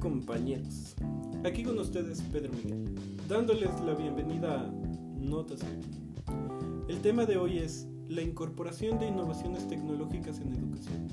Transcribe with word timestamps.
compañeros? 0.00 0.96
Aquí 1.44 1.62
con 1.62 1.78
ustedes 1.78 2.22
Pedro 2.32 2.52
Miguel, 2.52 2.94
dándoles 3.28 3.68
la 3.82 3.94
bienvenida 3.94 4.60
a 4.60 4.70
Notas. 5.18 5.60
El 6.88 7.00
tema 7.02 7.26
de 7.26 7.36
hoy 7.36 7.58
es 7.58 7.86
la 8.08 8.22
incorporación 8.22 8.98
de 8.98 9.08
innovaciones 9.08 9.68
tecnológicas 9.68 10.40
en 10.40 10.54
educación. 10.54 11.06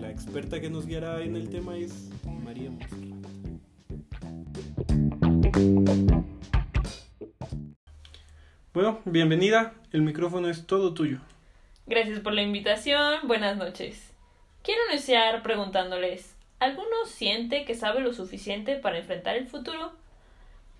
La 0.00 0.10
experta 0.10 0.60
que 0.60 0.70
nos 0.70 0.86
guiará 0.86 1.22
en 1.22 1.34
el 1.36 1.50
tema 1.50 1.76
es 1.76 2.10
María 2.44 2.70
Monserrat. 2.70 3.16
Bueno, 8.72 9.00
bienvenida, 9.04 9.74
el 9.90 10.02
micrófono 10.02 10.48
es 10.48 10.66
todo 10.66 10.94
tuyo. 10.94 11.18
Gracias 11.86 12.20
por 12.20 12.34
la 12.34 12.42
invitación, 12.42 13.26
buenas 13.26 13.56
noches. 13.56 14.12
Quiero 14.62 14.80
iniciar 14.92 15.42
preguntándoles, 15.42 16.35
¿alguno 16.58 17.06
siente 17.06 17.64
que 17.64 17.74
sabe 17.74 18.00
lo 18.00 18.12
suficiente 18.12 18.76
para 18.76 18.98
enfrentar 18.98 19.36
el 19.36 19.46
futuro? 19.46 19.92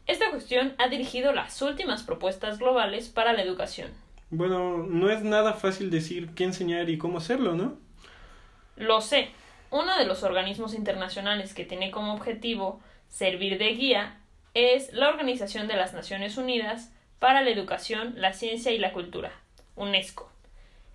Esta 0.06 0.30
cuestión 0.30 0.74
ha 0.78 0.88
dirigido 0.88 1.32
las 1.32 1.60
últimas 1.62 2.02
propuestas 2.02 2.58
globales 2.58 3.08
para 3.08 3.32
la 3.32 3.42
educación. 3.42 3.90
Bueno, 4.30 4.78
no 4.78 5.10
es 5.10 5.22
nada 5.22 5.52
fácil 5.52 5.90
decir 5.90 6.30
qué 6.34 6.44
enseñar 6.44 6.90
y 6.90 6.98
cómo 6.98 7.18
hacerlo, 7.18 7.54
¿no? 7.54 7.76
Lo 8.76 9.00
sé. 9.00 9.30
Uno 9.70 9.96
de 9.98 10.06
los 10.06 10.22
organismos 10.22 10.74
internacionales 10.74 11.54
que 11.54 11.64
tiene 11.64 11.90
como 11.90 12.14
objetivo 12.14 12.80
servir 13.08 13.58
de 13.58 13.70
guía 13.74 14.20
es 14.54 14.92
la 14.92 15.08
Organización 15.08 15.68
de 15.68 15.76
las 15.76 15.92
Naciones 15.92 16.36
Unidas 16.38 16.92
para 17.18 17.42
la 17.42 17.50
Educación, 17.50 18.14
la 18.16 18.32
Ciencia 18.32 18.72
y 18.72 18.78
la 18.78 18.92
Cultura, 18.92 19.32
UNESCO. 19.74 20.30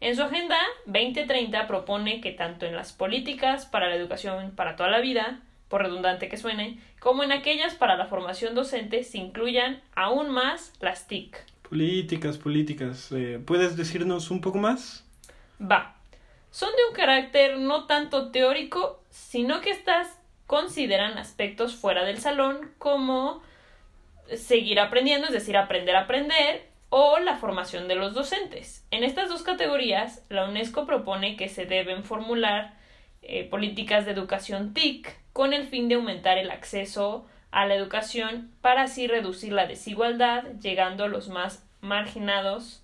En 0.01 0.15
su 0.15 0.23
Agenda 0.23 0.57
2030 0.87 1.67
propone 1.67 2.21
que 2.21 2.31
tanto 2.31 2.65
en 2.65 2.75
las 2.75 2.91
políticas 2.91 3.67
para 3.67 3.87
la 3.87 3.95
educación 3.95 4.49
para 4.55 4.75
toda 4.75 4.89
la 4.89 4.99
vida, 4.99 5.41
por 5.67 5.83
redundante 5.83 6.27
que 6.27 6.37
suene, 6.37 6.79
como 6.99 7.21
en 7.21 7.31
aquellas 7.31 7.75
para 7.75 7.95
la 7.95 8.07
formación 8.07 8.55
docente 8.55 9.03
se 9.03 9.19
incluyan 9.19 9.79
aún 9.95 10.31
más 10.31 10.73
las 10.81 11.07
TIC. 11.07 11.37
Políticas, 11.69 12.39
políticas. 12.39 13.11
Eh, 13.11 13.39
¿Puedes 13.45 13.77
decirnos 13.77 14.31
un 14.31 14.41
poco 14.41 14.57
más? 14.57 15.05
Va. 15.61 15.95
Son 16.49 16.69
de 16.75 16.83
un 16.89 16.95
carácter 16.95 17.59
no 17.59 17.85
tanto 17.85 18.31
teórico, 18.31 19.03
sino 19.11 19.61
que 19.61 19.69
estas 19.69 20.19
consideran 20.47 21.19
aspectos 21.19 21.75
fuera 21.75 22.05
del 22.05 22.17
salón 22.17 22.71
como 22.79 23.43
seguir 24.35 24.79
aprendiendo, 24.79 25.27
es 25.27 25.33
decir, 25.33 25.55
aprender 25.57 25.95
a 25.95 26.01
aprender, 26.01 26.70
o 26.91 27.19
la 27.19 27.37
formación 27.37 27.87
de 27.87 27.95
los 27.95 28.13
docentes. 28.13 28.85
En 28.91 29.05
estas 29.05 29.29
dos 29.29 29.43
categorías, 29.43 30.23
la 30.29 30.47
UNESCO 30.47 30.85
propone 30.85 31.37
que 31.37 31.47
se 31.47 31.65
deben 31.65 32.03
formular 32.03 32.73
eh, 33.21 33.45
políticas 33.45 34.05
de 34.05 34.11
educación 34.11 34.73
TIC 34.73 35.09
con 35.31 35.53
el 35.53 35.65
fin 35.67 35.87
de 35.87 35.95
aumentar 35.95 36.37
el 36.37 36.51
acceso 36.51 37.25
a 37.49 37.65
la 37.65 37.75
educación 37.75 38.51
para 38.61 38.83
así 38.83 39.07
reducir 39.07 39.53
la 39.53 39.67
desigualdad, 39.67 40.43
llegando 40.61 41.05
a 41.05 41.07
los 41.07 41.29
más 41.29 41.65
marginados 41.79 42.83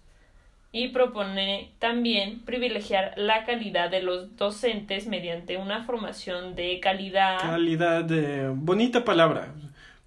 y 0.71 0.87
propone 0.89 1.71
también 1.79 2.39
privilegiar 2.45 3.13
la 3.17 3.45
calidad 3.45 3.89
de 3.89 4.01
los 4.01 4.37
docentes 4.37 5.05
mediante 5.07 5.57
una 5.57 5.83
formación 5.83 6.55
de 6.55 6.79
calidad. 6.79 7.39
Calidad, 7.41 8.05
de... 8.05 8.47
bonita 8.55 9.03
palabra. 9.03 9.53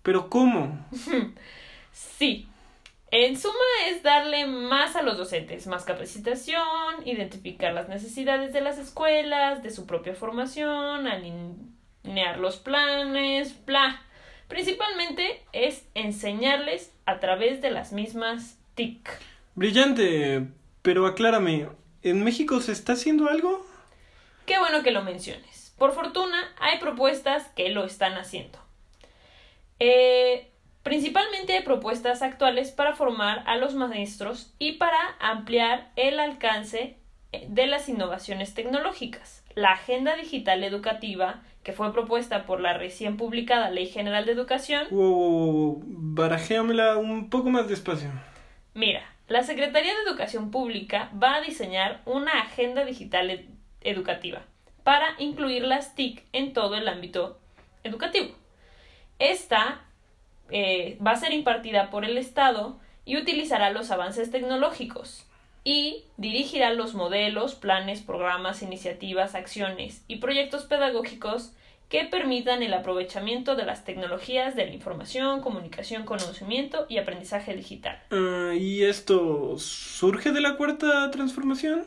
Pero 0.02 0.30
¿cómo? 0.30 0.86
sí. 1.92 2.46
En 3.12 3.36
suma 3.36 3.54
es 3.88 4.04
darle 4.04 4.46
más 4.46 4.94
a 4.94 5.02
los 5.02 5.18
docentes, 5.18 5.66
más 5.66 5.84
capacitación, 5.84 6.62
identificar 7.04 7.72
las 7.72 7.88
necesidades 7.88 8.52
de 8.52 8.60
las 8.60 8.78
escuelas, 8.78 9.64
de 9.64 9.70
su 9.70 9.84
propia 9.84 10.14
formación, 10.14 11.08
alinear 11.08 12.38
los 12.38 12.58
planes, 12.58 13.66
bla. 13.66 14.00
Principalmente 14.46 15.42
es 15.52 15.84
enseñarles 15.94 16.92
a 17.04 17.18
través 17.18 17.60
de 17.60 17.72
las 17.72 17.92
mismas 17.92 18.58
TIC. 18.76 19.10
Brillante, 19.56 20.46
pero 20.82 21.06
aclárame, 21.06 21.68
¿en 22.02 22.22
México 22.22 22.60
se 22.60 22.70
está 22.70 22.92
haciendo 22.92 23.28
algo? 23.28 23.66
Qué 24.46 24.56
bueno 24.60 24.84
que 24.84 24.92
lo 24.92 25.02
menciones. 25.02 25.74
Por 25.78 25.92
fortuna, 25.92 26.38
hay 26.60 26.78
propuestas 26.78 27.48
que 27.56 27.70
lo 27.70 27.84
están 27.84 28.14
haciendo. 28.14 28.58
Eh, 29.80 30.50
principalmente 30.82 31.54
hay 31.54 31.62
propuestas 31.62 32.22
actuales 32.22 32.70
para 32.70 32.94
formar 32.94 33.42
a 33.46 33.56
los 33.56 33.74
maestros 33.74 34.54
y 34.58 34.72
para 34.72 34.98
ampliar 35.18 35.90
el 35.96 36.20
alcance 36.20 36.96
de 37.48 37.66
las 37.66 37.88
innovaciones 37.88 38.54
tecnológicas. 38.54 39.44
La 39.54 39.72
Agenda 39.72 40.16
Digital 40.16 40.64
Educativa, 40.64 41.42
que 41.62 41.72
fue 41.72 41.92
propuesta 41.92 42.46
por 42.46 42.60
la 42.60 42.76
recién 42.76 43.16
publicada 43.16 43.70
Ley 43.70 43.86
General 43.86 44.24
de 44.24 44.32
Educación. 44.32 44.86
Wow, 44.90 45.82
barajéamela 45.84 46.96
un 46.96 47.30
poco 47.30 47.50
más 47.50 47.68
despacio. 47.68 48.10
Mira, 48.74 49.02
la 49.28 49.42
Secretaría 49.42 49.92
de 49.94 50.02
Educación 50.08 50.50
Pública 50.50 51.10
va 51.20 51.36
a 51.36 51.40
diseñar 51.40 52.00
una 52.04 52.40
agenda 52.40 52.84
digital 52.84 53.46
educativa 53.82 54.42
para 54.82 55.06
incluir 55.18 55.62
las 55.62 55.94
TIC 55.94 56.24
en 56.32 56.52
todo 56.52 56.74
el 56.76 56.88
ámbito 56.88 57.38
educativo. 57.84 58.34
Esta 59.18 59.82
eh, 60.50 60.98
va 61.04 61.12
a 61.12 61.16
ser 61.16 61.32
impartida 61.32 61.90
por 61.90 62.04
el 62.04 62.18
Estado 62.18 62.78
y 63.04 63.16
utilizará 63.16 63.70
los 63.70 63.90
avances 63.90 64.30
tecnológicos 64.30 65.26
y 65.64 66.04
dirigirá 66.16 66.72
los 66.72 66.94
modelos, 66.94 67.54
planes, 67.54 68.00
programas, 68.00 68.62
iniciativas, 68.62 69.34
acciones 69.34 70.04
y 70.08 70.16
proyectos 70.16 70.64
pedagógicos 70.64 71.52
que 71.88 72.04
permitan 72.04 72.62
el 72.62 72.72
aprovechamiento 72.72 73.56
de 73.56 73.66
las 73.66 73.84
tecnologías 73.84 74.54
de 74.54 74.64
la 74.64 74.72
información, 74.72 75.40
comunicación, 75.40 76.04
conocimiento 76.04 76.86
y 76.88 76.98
aprendizaje 76.98 77.54
digital. 77.54 78.00
Ah, 78.12 78.52
¿Y 78.56 78.84
esto 78.84 79.58
surge 79.58 80.30
de 80.30 80.40
la 80.40 80.56
cuarta 80.56 81.10
transformación? 81.10 81.84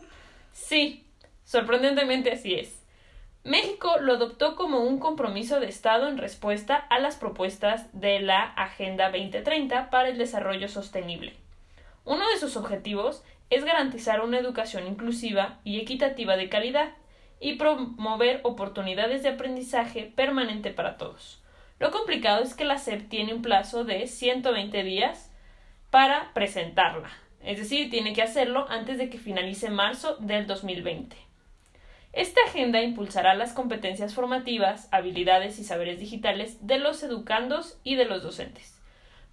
Sí, 0.51 1.05
sorprendentemente 1.45 2.33
así 2.33 2.53
es. 2.55 2.82
México 3.43 3.97
lo 3.99 4.13
adoptó 4.13 4.55
como 4.55 4.79
un 4.79 4.99
compromiso 4.99 5.59
de 5.59 5.67
Estado 5.67 6.07
en 6.07 6.17
respuesta 6.17 6.75
a 6.75 6.99
las 6.99 7.17
propuestas 7.17 7.89
de 7.91 8.21
la 8.21 8.41
Agenda 8.41 9.11
2030 9.11 9.89
para 9.89 10.07
el 10.07 10.17
Desarrollo 10.17 10.69
Sostenible. 10.69 11.33
Uno 12.05 12.25
de 12.29 12.37
sus 12.39 12.55
objetivos 12.55 13.21
es 13.49 13.65
garantizar 13.65 14.21
una 14.21 14.39
educación 14.39 14.87
inclusiva 14.87 15.59
y 15.65 15.81
equitativa 15.81 16.37
de 16.37 16.47
calidad 16.47 16.93
y 17.41 17.55
promover 17.55 18.39
oportunidades 18.43 19.23
de 19.23 19.29
aprendizaje 19.29 20.11
permanente 20.15 20.71
para 20.71 20.95
todos. 20.95 21.43
Lo 21.79 21.91
complicado 21.91 22.43
es 22.43 22.53
que 22.53 22.63
la 22.63 22.77
SEP 22.77 23.09
tiene 23.09 23.33
un 23.33 23.41
plazo 23.41 23.83
de 23.83 24.07
120 24.07 24.83
días 24.83 25.33
para 25.89 26.33
presentarla, 26.33 27.11
es 27.41 27.57
decir, 27.57 27.89
tiene 27.89 28.13
que 28.13 28.21
hacerlo 28.21 28.65
antes 28.69 28.97
de 28.97 29.09
que 29.09 29.17
finalice 29.17 29.69
marzo 29.69 30.15
del 30.21 30.47
2020. 30.47 31.32
Esta 32.13 32.41
agenda 32.47 32.79
impulsará 32.83 33.33
las 33.33 33.53
competencias 33.53 34.13
formativas, 34.13 34.87
habilidades 34.91 35.57
y 35.57 35.63
saberes 35.63 35.99
digitales 35.99 36.65
de 36.65 36.77
los 36.77 37.01
educandos 37.01 37.79
y 37.83 37.95
de 37.95 38.05
los 38.05 38.21
docentes. 38.21 38.79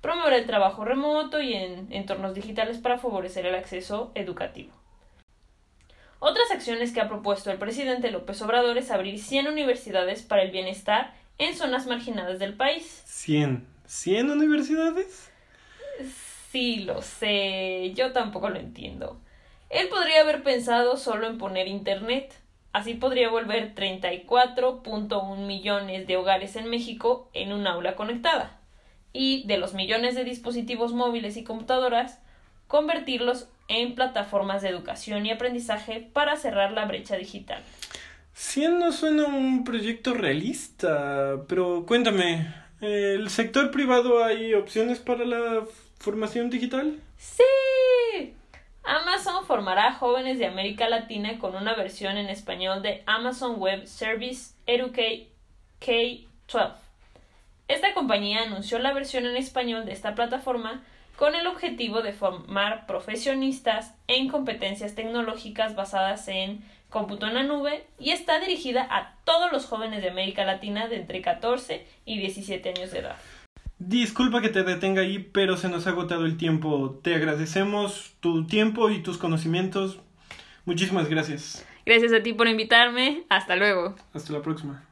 Promoverá 0.00 0.36
el 0.36 0.46
trabajo 0.46 0.82
remoto 0.86 1.42
y 1.42 1.52
en 1.52 1.92
entornos 1.92 2.34
digitales 2.34 2.78
para 2.78 2.96
favorecer 2.96 3.44
el 3.44 3.54
acceso 3.54 4.12
educativo. 4.14 4.72
Otras 6.20 6.50
acciones 6.50 6.92
que 6.92 7.02
ha 7.02 7.08
propuesto 7.08 7.50
el 7.50 7.58
presidente 7.58 8.10
López 8.10 8.40
Obrador 8.40 8.78
es 8.78 8.90
abrir 8.90 9.18
100 9.18 9.48
universidades 9.48 10.22
para 10.22 10.42
el 10.42 10.50
bienestar 10.50 11.14
en 11.36 11.54
zonas 11.54 11.86
marginadas 11.86 12.38
del 12.38 12.54
país. 12.54 13.04
¿100? 13.06 13.60
¿100 13.86 14.30
universidades? 14.30 15.30
Sí, 16.50 16.80
lo 16.80 17.02
sé. 17.02 17.92
Yo 17.94 18.12
tampoco 18.12 18.48
lo 18.48 18.58
entiendo. 18.58 19.20
Él 19.68 19.88
podría 19.88 20.22
haber 20.22 20.42
pensado 20.42 20.96
solo 20.96 21.26
en 21.26 21.38
poner 21.38 21.68
Internet, 21.68 22.34
Así 22.72 22.94
podría 22.94 23.30
volver 23.30 23.74
34.1 23.74 25.46
millones 25.46 26.06
de 26.06 26.16
hogares 26.16 26.54
en 26.54 26.70
México 26.70 27.28
en 27.32 27.52
un 27.52 27.66
aula 27.66 27.96
conectada 27.96 28.60
y 29.12 29.44
de 29.46 29.58
los 29.58 29.74
millones 29.74 30.14
de 30.14 30.24
dispositivos 30.24 30.92
móviles 30.92 31.36
y 31.36 31.42
computadoras, 31.42 32.20
convertirlos 32.68 33.48
en 33.66 33.94
plataformas 33.94 34.62
de 34.62 34.68
educación 34.68 35.26
y 35.26 35.32
aprendizaje 35.32 36.08
para 36.12 36.36
cerrar 36.36 36.72
la 36.72 36.86
brecha 36.86 37.16
digital. 37.16 37.62
Sí, 38.32 38.66
no 38.68 38.92
suena 38.92 39.26
un 39.26 39.64
proyecto 39.64 40.14
realista, 40.14 41.42
pero 41.48 41.84
cuéntame, 41.86 42.54
¿el 42.80 43.28
sector 43.30 43.70
privado 43.70 44.24
hay 44.24 44.54
opciones 44.54 45.00
para 45.00 45.24
la 45.24 45.64
formación 45.98 46.50
digital? 46.50 46.98
Sí, 47.18 47.42
Amazon 48.90 49.46
formará 49.46 49.92
jóvenes 49.92 50.40
de 50.40 50.46
América 50.46 50.88
Latina 50.88 51.38
con 51.38 51.54
una 51.54 51.74
versión 51.74 52.16
en 52.16 52.28
español 52.28 52.82
de 52.82 53.04
Amazon 53.06 53.60
Web 53.60 53.86
Service 53.86 54.56
Educate 54.66 55.28
K-12. 55.78 56.72
Esta 57.68 57.94
compañía 57.94 58.42
anunció 58.42 58.80
la 58.80 58.92
versión 58.92 59.26
en 59.26 59.36
español 59.36 59.84
de 59.84 59.92
esta 59.92 60.16
plataforma 60.16 60.82
con 61.14 61.36
el 61.36 61.46
objetivo 61.46 62.02
de 62.02 62.12
formar 62.12 62.88
profesionistas 62.88 63.94
en 64.08 64.28
competencias 64.28 64.96
tecnológicas 64.96 65.76
basadas 65.76 66.26
en 66.26 66.64
cómputo 66.88 67.28
en 67.28 67.34
la 67.34 67.44
nube 67.44 67.86
y 68.00 68.10
está 68.10 68.40
dirigida 68.40 68.88
a 68.90 69.14
todos 69.22 69.52
los 69.52 69.66
jóvenes 69.66 70.02
de 70.02 70.10
América 70.10 70.44
Latina 70.44 70.88
de 70.88 70.96
entre 70.96 71.22
14 71.22 71.86
y 72.06 72.18
17 72.18 72.70
años 72.70 72.90
de 72.90 72.98
edad. 72.98 73.16
Disculpa 73.80 74.42
que 74.42 74.50
te 74.50 74.62
detenga 74.62 75.00
ahí, 75.00 75.18
pero 75.18 75.56
se 75.56 75.70
nos 75.70 75.86
ha 75.86 75.90
agotado 75.90 76.26
el 76.26 76.36
tiempo. 76.36 77.00
Te 77.02 77.14
agradecemos 77.14 78.12
tu 78.20 78.46
tiempo 78.46 78.90
y 78.90 79.02
tus 79.02 79.16
conocimientos. 79.16 79.98
Muchísimas 80.66 81.08
gracias. 81.08 81.66
Gracias 81.86 82.12
a 82.12 82.22
ti 82.22 82.34
por 82.34 82.46
invitarme. 82.46 83.24
Hasta 83.30 83.56
luego. 83.56 83.96
Hasta 84.12 84.34
la 84.34 84.42
próxima. 84.42 84.84